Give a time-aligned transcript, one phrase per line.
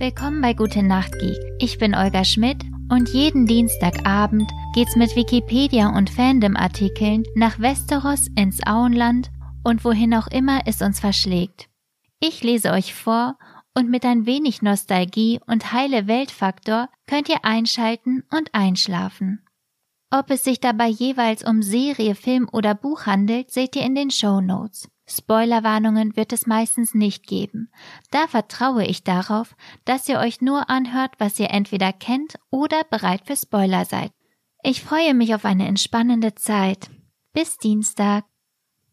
[0.00, 1.36] Willkommen bei Gute Nacht Geek.
[1.58, 8.64] Ich bin Olga Schmidt und jeden Dienstagabend geht's mit Wikipedia und Fandom-Artikeln nach Westeros ins
[8.64, 9.32] Auenland
[9.64, 11.68] und wohin auch immer es uns verschlägt.
[12.20, 13.38] Ich lese euch vor
[13.74, 19.44] und mit ein wenig Nostalgie und heile Weltfaktor könnt ihr einschalten und einschlafen.
[20.12, 24.12] Ob es sich dabei jeweils um Serie, Film oder Buch handelt, seht ihr in den
[24.12, 24.88] Show Notes.
[25.08, 27.70] Spoilerwarnungen wird es meistens nicht geben.
[28.10, 33.22] Da vertraue ich darauf, dass ihr euch nur anhört, was ihr entweder kennt oder bereit
[33.24, 34.12] für Spoiler seid.
[34.62, 36.90] Ich freue mich auf eine entspannende Zeit.
[37.32, 38.24] Bis Dienstag.